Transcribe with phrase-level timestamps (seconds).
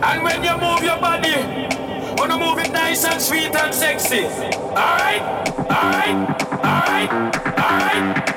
[0.00, 1.34] And when you move your body,
[2.16, 4.24] wanna move it nice and sweet and sexy.
[4.24, 5.22] Alright,
[5.58, 7.12] alright, alright,
[7.58, 8.27] alright,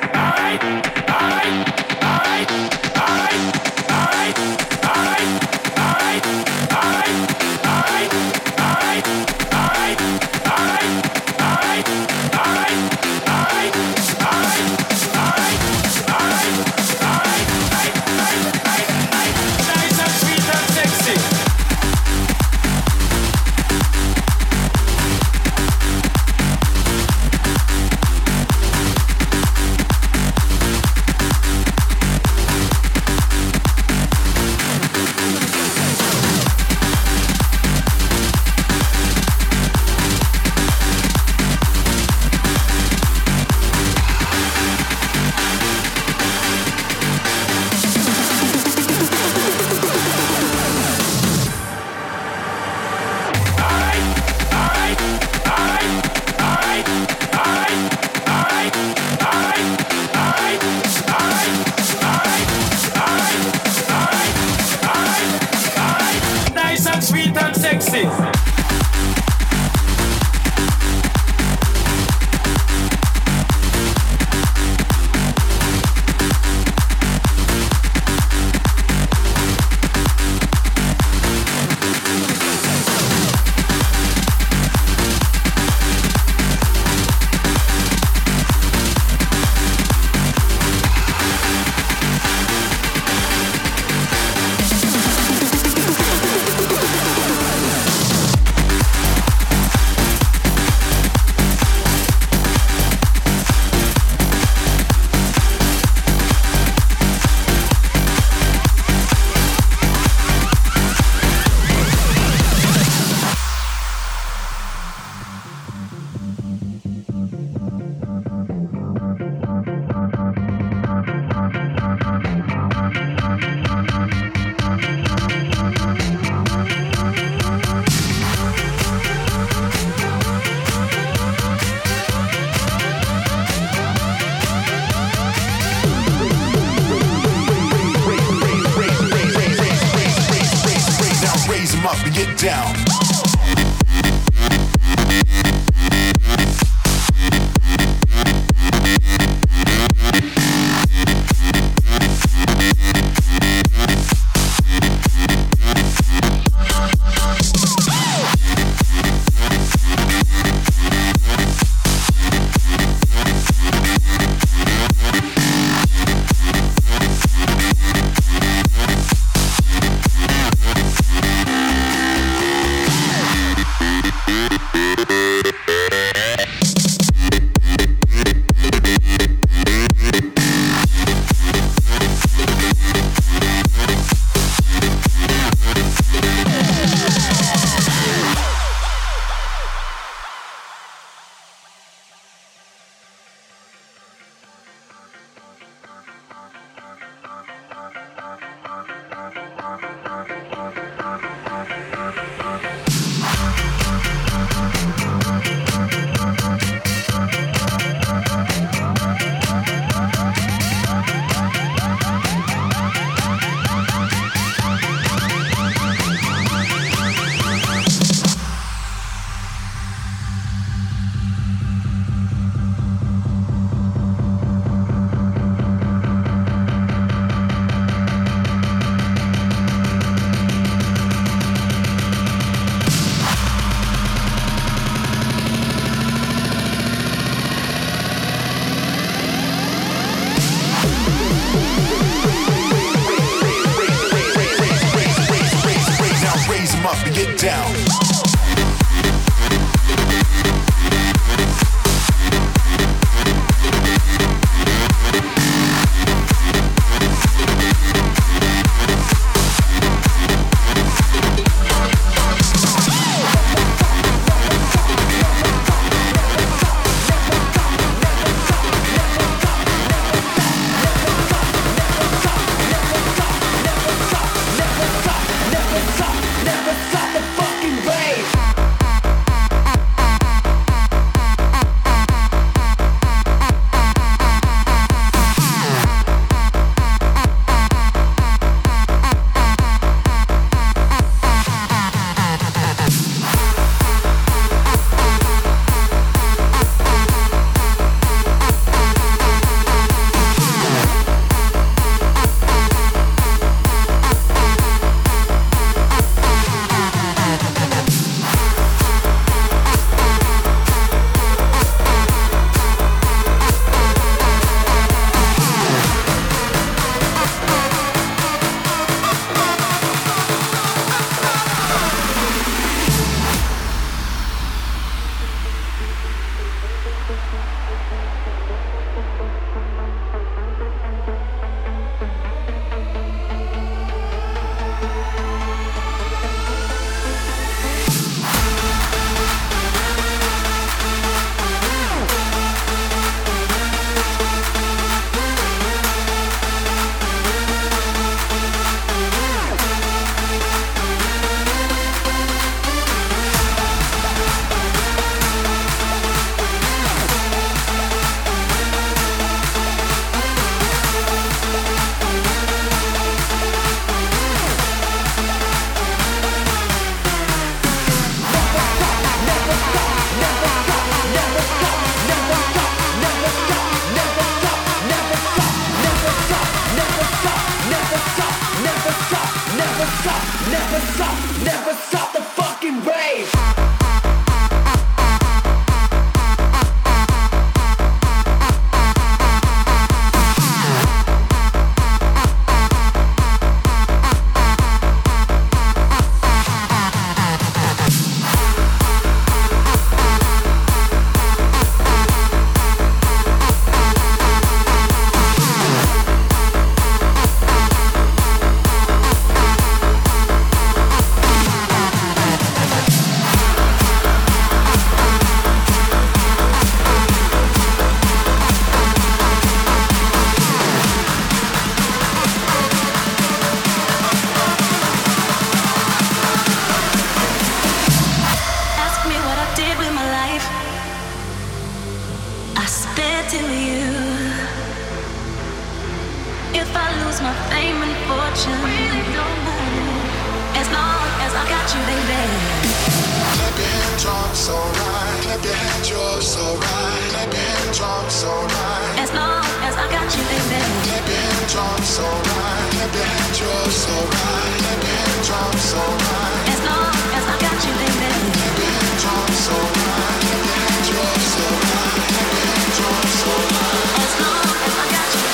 [446.21, 447.09] hands, you're so right.
[447.09, 448.99] Clap your hands, drop so right.
[448.99, 450.61] As long as I got you, baby.
[450.85, 452.69] Clap your hands, drop so right.
[452.71, 454.59] Clap your hands, you're so right.
[454.61, 456.49] Clap your hands, drop so right.
[456.53, 458.09] As long as I got you, baby.
[458.37, 460.21] Clap your hands, drop so right.
[460.21, 462.05] Clap your hands, you're so right.
[462.11, 463.89] Clap your hands, drop so right.
[464.01, 465.25] As long as I got you.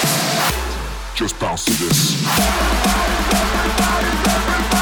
[1.16, 2.00] Just bounce to this.
[3.58, 4.77] Everybody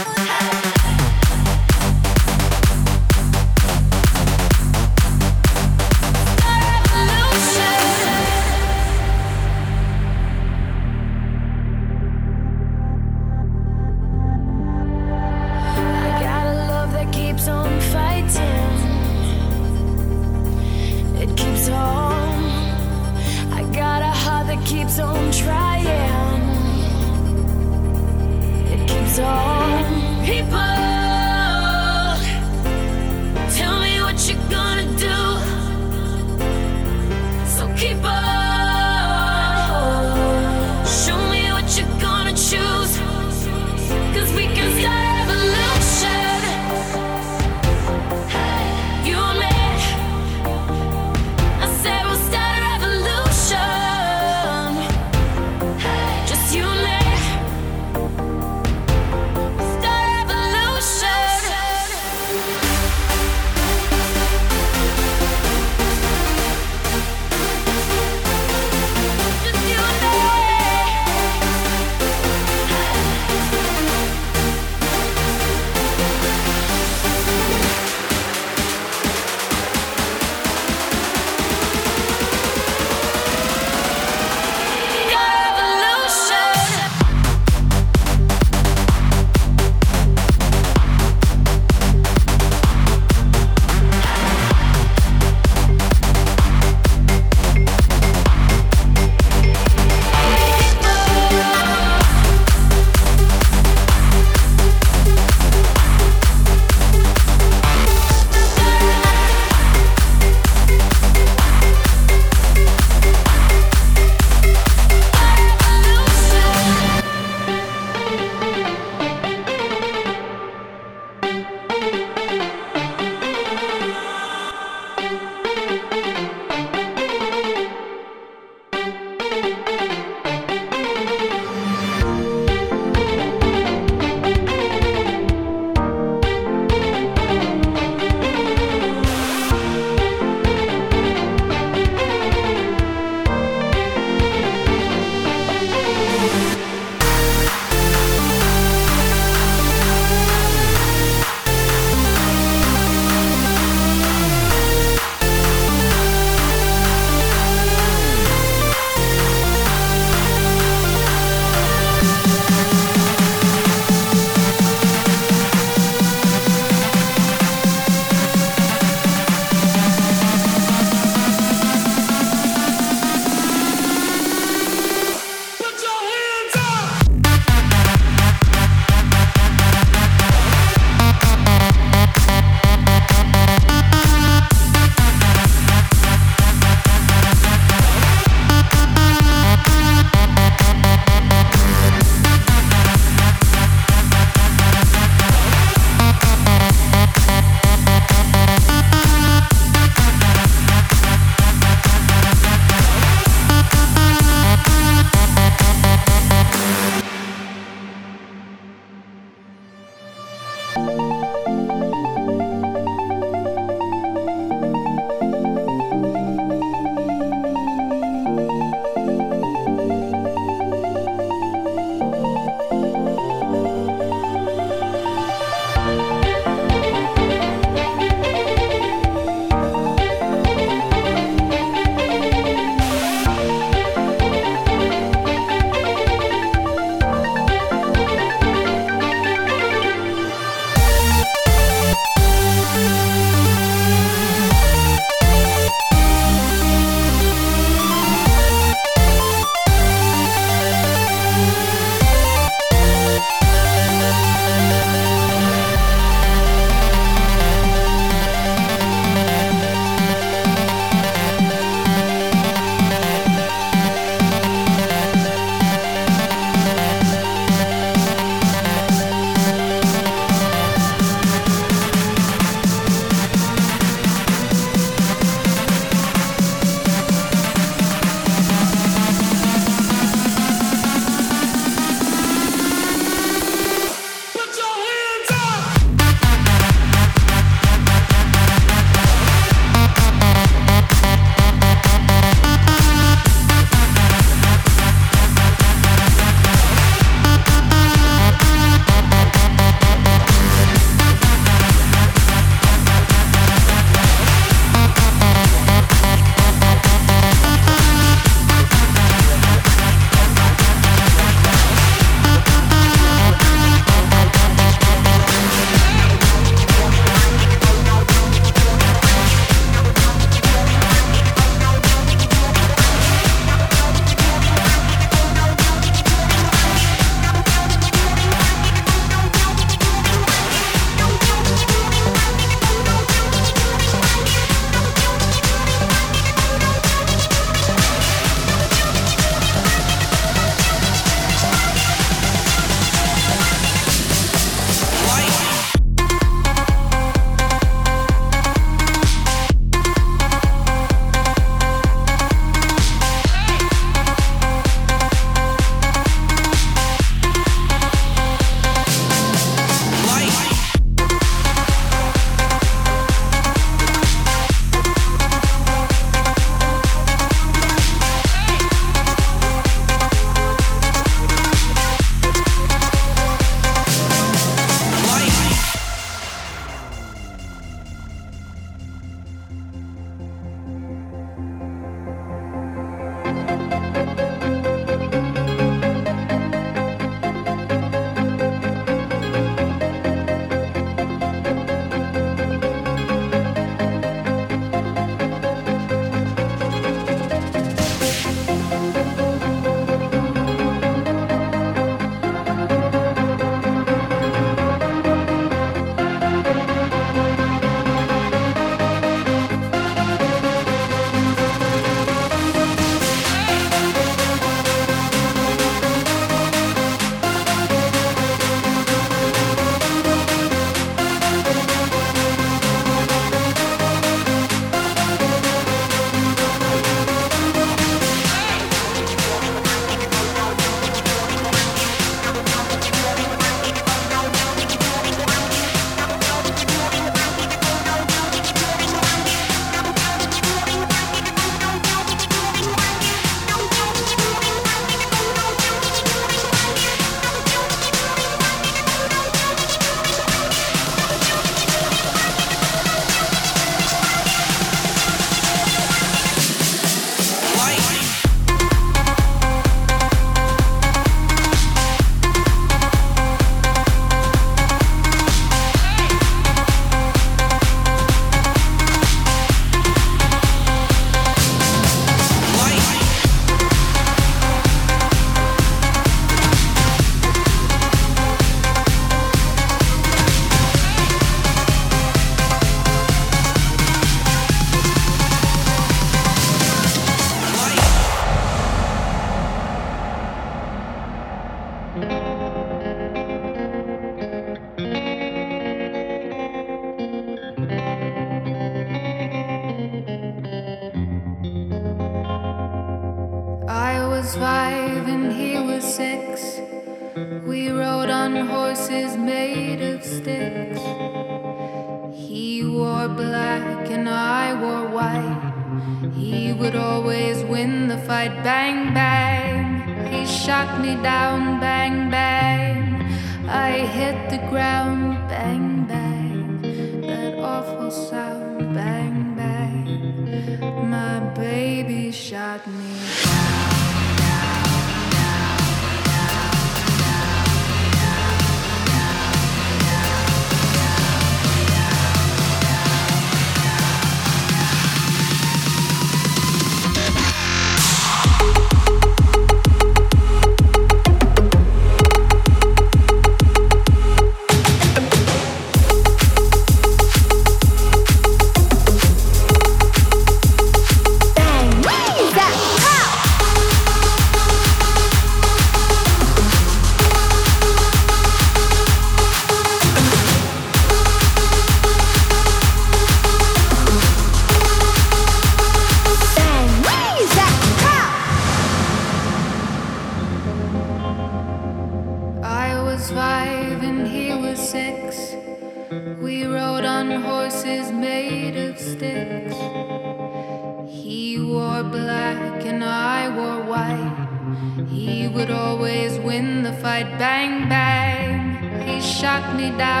[599.61, 600.00] humanidade.